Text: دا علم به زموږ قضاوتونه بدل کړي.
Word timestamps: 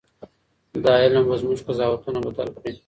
دا 0.83 0.93
علم 1.03 1.23
به 1.29 1.35
زموږ 1.41 1.59
قضاوتونه 1.67 2.19
بدل 2.25 2.47
کړي. 2.57 2.73